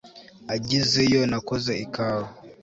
[0.55, 2.27] Agezeyo nakoze ikawa